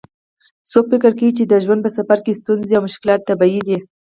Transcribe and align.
څوک 0.71 0.85
فکر 0.91 1.11
کوي 1.19 1.31
چې 1.37 1.43
د 1.47 1.53
ژوند 1.63 1.81
په 1.83 1.91
سفر 1.97 2.17
کې 2.25 2.39
ستونزې 2.41 2.73
او 2.77 2.83
مشکلات 2.87 3.21
طبیعي 3.29 3.61
دي 3.67 3.77